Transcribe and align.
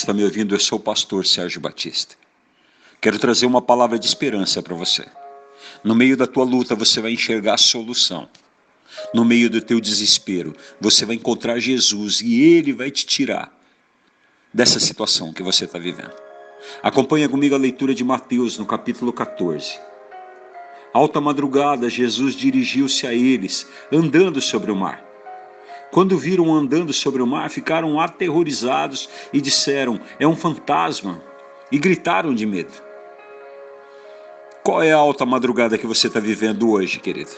está 0.00 0.12
me 0.12 0.24
ouvindo, 0.24 0.54
eu 0.54 0.60
sou 0.60 0.78
o 0.78 0.82
pastor 0.82 1.26
Sérgio 1.26 1.60
Batista. 1.60 2.14
Quero 3.00 3.18
trazer 3.18 3.46
uma 3.46 3.62
palavra 3.62 3.98
de 3.98 4.06
esperança 4.06 4.62
para 4.62 4.74
você. 4.74 5.06
No 5.82 5.94
meio 5.94 6.16
da 6.16 6.26
tua 6.26 6.44
luta, 6.44 6.74
você 6.74 7.00
vai 7.00 7.12
enxergar 7.12 7.54
a 7.54 7.58
solução. 7.58 8.28
No 9.14 9.24
meio 9.24 9.48
do 9.48 9.60
teu 9.60 9.80
desespero, 9.80 10.54
você 10.80 11.04
vai 11.06 11.16
encontrar 11.16 11.58
Jesus 11.58 12.20
e 12.20 12.42
ele 12.42 12.72
vai 12.72 12.90
te 12.90 13.06
tirar 13.06 13.52
dessa 14.52 14.80
situação 14.80 15.32
que 15.32 15.42
você 15.42 15.64
está 15.64 15.78
vivendo. 15.78 16.14
Acompanha 16.82 17.28
comigo 17.28 17.54
a 17.54 17.58
leitura 17.58 17.94
de 17.94 18.04
Mateus 18.04 18.58
no 18.58 18.66
capítulo 18.66 19.12
14. 19.12 19.78
Alta 20.92 21.20
madrugada, 21.20 21.88
Jesus 21.88 22.34
dirigiu-se 22.34 23.06
a 23.06 23.14
eles, 23.14 23.66
andando 23.92 24.40
sobre 24.40 24.72
o 24.72 24.76
mar. 24.76 25.09
Quando 25.92 26.16
viram 26.16 26.54
andando 26.54 26.92
sobre 26.92 27.20
o 27.20 27.26
mar, 27.26 27.50
ficaram 27.50 28.00
aterrorizados 28.00 29.08
e 29.32 29.40
disseram: 29.40 30.00
É 30.18 30.26
um 30.26 30.36
fantasma! 30.36 31.20
E 31.72 31.78
gritaram 31.78 32.34
de 32.34 32.46
medo. 32.46 32.72
Qual 34.62 34.82
é 34.82 34.92
a 34.92 34.96
alta 34.96 35.24
madrugada 35.24 35.78
que 35.78 35.86
você 35.86 36.08
está 36.08 36.20
vivendo 36.20 36.70
hoje, 36.70 36.98
querido? 36.98 37.30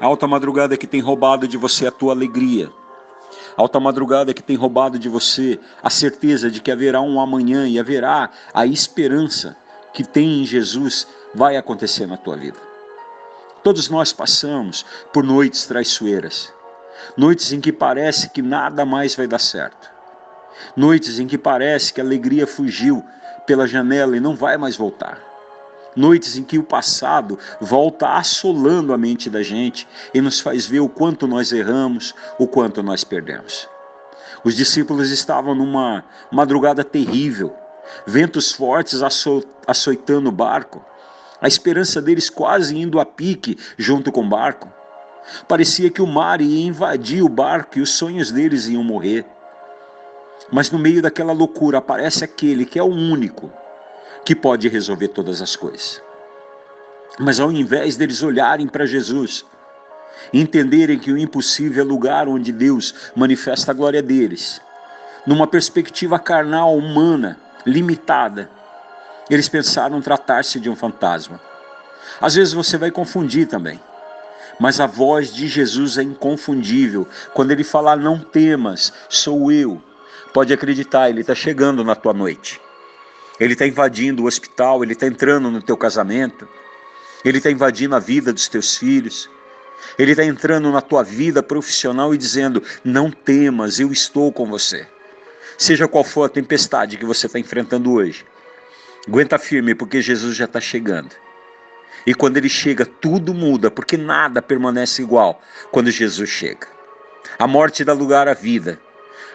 A 0.00 0.06
alta 0.06 0.26
madrugada 0.26 0.76
que 0.76 0.86
tem 0.86 1.00
roubado 1.00 1.48
de 1.48 1.56
você 1.56 1.86
a 1.86 1.90
tua 1.90 2.12
alegria. 2.12 2.70
A 3.56 3.62
alta 3.62 3.80
madrugada 3.80 4.34
que 4.34 4.42
tem 4.42 4.56
roubado 4.56 4.98
de 4.98 5.08
você 5.08 5.58
a 5.82 5.90
certeza 5.90 6.50
de 6.50 6.60
que 6.60 6.70
haverá 6.70 7.00
um 7.00 7.20
amanhã 7.20 7.66
e 7.66 7.78
haverá 7.78 8.30
a 8.52 8.66
esperança 8.66 9.56
que 9.92 10.04
tem 10.04 10.42
em 10.42 10.44
Jesus 10.44 11.06
vai 11.34 11.56
acontecer 11.56 12.06
na 12.06 12.16
tua 12.16 12.36
vida. 12.36 12.58
Todos 13.62 13.88
nós 13.88 14.12
passamos 14.12 14.84
por 15.12 15.24
noites 15.24 15.66
traiçoeiras, 15.66 16.52
noites 17.16 17.52
em 17.52 17.60
que 17.60 17.72
parece 17.72 18.30
que 18.30 18.42
nada 18.42 18.84
mais 18.84 19.14
vai 19.14 19.26
dar 19.26 19.38
certo, 19.38 19.90
noites 20.76 21.18
em 21.18 21.26
que 21.26 21.38
parece 21.38 21.92
que 21.92 22.00
a 22.00 22.04
alegria 22.04 22.46
fugiu 22.46 23.04
pela 23.46 23.66
janela 23.66 24.16
e 24.16 24.20
não 24.20 24.34
vai 24.34 24.56
mais 24.56 24.76
voltar 24.76 25.34
noites 25.96 26.36
em 26.36 26.42
que 26.42 26.58
o 26.58 26.62
passado 26.62 27.38
volta 27.60 28.08
assolando 28.08 28.92
a 28.92 28.98
mente 28.98 29.30
da 29.30 29.42
gente 29.42 29.86
e 30.12 30.20
nos 30.20 30.40
faz 30.40 30.66
ver 30.66 30.80
o 30.80 30.88
quanto 30.88 31.26
nós 31.26 31.52
erramos, 31.52 32.14
o 32.38 32.46
quanto 32.46 32.82
nós 32.82 33.04
perdemos. 33.04 33.68
Os 34.44 34.54
discípulos 34.54 35.10
estavam 35.10 35.54
numa 35.54 36.04
madrugada 36.30 36.84
terrível, 36.84 37.54
ventos 38.06 38.52
fortes 38.52 39.00
açoitando 39.66 40.28
o 40.28 40.32
barco, 40.32 40.84
a 41.40 41.48
esperança 41.48 42.00
deles 42.00 42.28
quase 42.30 42.76
indo 42.76 42.98
a 42.98 43.06
pique 43.06 43.58
junto 43.76 44.10
com 44.10 44.22
o 44.22 44.28
barco. 44.28 44.68
Parecia 45.48 45.90
que 45.90 46.02
o 46.02 46.06
mar 46.06 46.40
ia 46.40 46.66
invadir 46.66 47.22
o 47.22 47.28
barco 47.28 47.78
e 47.78 47.82
os 47.82 47.90
sonhos 47.90 48.30
deles 48.30 48.68
iam 48.68 48.84
morrer. 48.84 49.24
Mas 50.52 50.70
no 50.70 50.78
meio 50.78 51.00
daquela 51.00 51.32
loucura 51.32 51.78
aparece 51.78 52.24
aquele 52.24 52.66
que 52.66 52.78
é 52.78 52.82
o 52.82 52.86
único 52.86 53.52
que 54.24 54.34
pode 54.34 54.68
resolver 54.68 55.08
todas 55.08 55.40
as 55.40 55.56
coisas. 55.56 56.02
Mas 57.18 57.40
ao 57.40 57.50
invés 57.50 57.96
deles 57.96 58.22
olharem 58.22 58.66
para 58.66 58.86
Jesus, 58.86 59.44
entenderem 60.32 60.98
que 60.98 61.12
o 61.12 61.18
impossível 61.18 61.84
é 61.84 61.86
lugar 61.86 62.28
onde 62.28 62.52
Deus 62.52 62.94
manifesta 63.14 63.70
a 63.70 63.74
glória 63.74 64.02
deles, 64.02 64.60
numa 65.26 65.46
perspectiva 65.46 66.18
carnal, 66.18 66.76
humana, 66.76 67.38
limitada, 67.64 68.50
eles 69.30 69.48
pensaram 69.48 70.00
tratar-se 70.00 70.60
de 70.60 70.68
um 70.68 70.76
fantasma. 70.76 71.40
Às 72.20 72.34
vezes 72.34 72.52
você 72.52 72.76
vai 72.76 72.90
confundir 72.90 73.46
também, 73.46 73.80
mas 74.58 74.80
a 74.80 74.86
voz 74.86 75.32
de 75.32 75.48
Jesus 75.48 75.98
é 75.98 76.02
inconfundível. 76.02 77.06
Quando 77.32 77.50
ele 77.50 77.64
falar, 77.64 77.96
não 77.96 78.18
temas, 78.18 78.92
sou 79.08 79.50
eu. 79.50 79.80
Pode 80.32 80.52
acreditar, 80.52 81.10
ele 81.10 81.20
está 81.20 81.34
chegando 81.34 81.84
na 81.84 81.94
tua 81.94 82.12
noite. 82.12 82.60
Ele 83.38 83.52
está 83.52 83.66
invadindo 83.66 84.22
o 84.22 84.26
hospital, 84.26 84.82
ele 84.82 84.92
está 84.92 85.06
entrando 85.06 85.50
no 85.50 85.60
teu 85.60 85.76
casamento, 85.76 86.48
ele 87.24 87.38
está 87.38 87.50
invadindo 87.50 87.96
a 87.96 87.98
vida 87.98 88.32
dos 88.32 88.48
teus 88.48 88.76
filhos, 88.76 89.28
ele 89.98 90.12
está 90.12 90.24
entrando 90.24 90.70
na 90.70 90.80
tua 90.80 91.02
vida 91.02 91.42
profissional 91.42 92.14
e 92.14 92.18
dizendo: 92.18 92.62
não 92.84 93.10
temas, 93.10 93.80
eu 93.80 93.90
estou 93.92 94.32
com 94.32 94.46
você. 94.46 94.86
Seja 95.58 95.88
qual 95.88 96.04
for 96.04 96.24
a 96.24 96.28
tempestade 96.28 96.96
que 96.96 97.04
você 97.04 97.26
está 97.26 97.38
enfrentando 97.38 97.92
hoje, 97.92 98.24
aguenta 99.06 99.38
firme, 99.38 99.74
porque 99.74 100.02
Jesus 100.02 100.36
já 100.36 100.46
está 100.46 100.60
chegando. 100.60 101.23
E 102.06 102.14
quando 102.14 102.36
ele 102.36 102.48
chega, 102.48 102.84
tudo 102.84 103.32
muda, 103.32 103.70
porque 103.70 103.96
nada 103.96 104.42
permanece 104.42 105.02
igual 105.02 105.40
quando 105.70 105.90
Jesus 105.90 106.28
chega. 106.28 106.66
A 107.38 107.46
morte 107.46 107.84
dá 107.84 107.92
lugar 107.92 108.28
à 108.28 108.34
vida, 108.34 108.80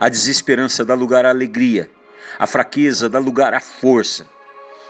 a 0.00 0.08
desesperança 0.08 0.84
dá 0.84 0.94
lugar 0.94 1.24
à 1.24 1.30
alegria, 1.30 1.90
a 2.38 2.46
fraqueza 2.46 3.08
dá 3.08 3.18
lugar 3.18 3.54
à 3.54 3.60
força. 3.60 4.26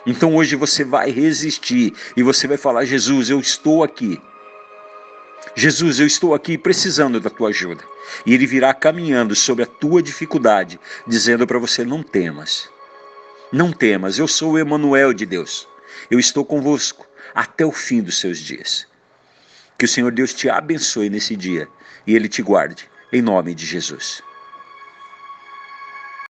Então 0.07 0.35
hoje 0.35 0.57
você 0.57 0.85
vai 0.85 1.11
resistir 1.11 1.93
e 2.17 2.23
você 2.23 2.47
vai 2.47 2.57
falar: 2.57 2.85
Jesus, 2.85 3.29
eu 3.29 3.41
estou 3.41 3.85
aqui. 3.85 4.21
Jesus, 5.55 6.01
eu 6.01 6.07
estou 6.07 6.35
aqui 6.35 6.57
precisando 6.57 7.21
da 7.21 7.31
tua 7.31 7.51
ajuda. 7.51 7.85
E 8.25 8.35
ele 8.35 8.47
virá 8.47 8.73
caminhando 8.73 9.35
sobre 9.35 9.65
a 9.65 9.67
tua 9.67 10.03
dificuldade, 10.03 10.81
dizendo 11.07 11.47
para 11.47 11.59
você: 11.59 11.85
não 11.85 12.03
temas. 12.03 12.69
Não 13.53 13.73
temas, 13.73 14.19
eu 14.19 14.27
sou 14.27 14.53
o 14.53 14.59
Emanuel 14.59 15.13
de 15.13 15.25
Deus. 15.25 15.69
Eu 16.11 16.19
estou 16.19 16.45
convosco 16.45 17.07
até 17.35 17.65
o 17.65 17.73
fim 17.73 18.03
dos 18.03 18.19
seus 18.19 18.39
dias. 18.39 18.87
Que 19.79 19.85
o 19.85 19.89
Senhor 19.89 20.13
Deus 20.13 20.33
te 20.33 20.49
abençoe 20.49 21.11
nesse 21.11 21.37
dia 21.37 21.69
e 22.07 22.15
ele 22.15 22.29
te 22.29 22.43
guarde, 22.43 22.89
em 23.13 23.21
nome 23.21 23.55
de 23.55 23.67
Jesus. 23.67 24.23